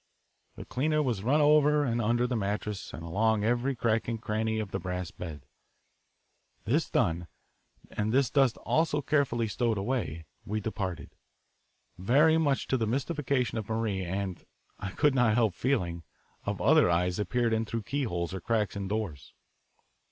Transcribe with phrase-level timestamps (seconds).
[0.55, 4.57] The cleaner was run over and under the mattress and along every crack and cranny
[4.57, 5.45] of the brass bed.
[6.65, 7.27] This done
[7.91, 11.11] and this dust also carefully stowed away, we departed,
[11.99, 14.43] very much to the mystification of Marie and,
[14.79, 16.01] I could not help feeling,
[16.47, 19.35] of other eyes that peered in through keyholes or cracks in doors.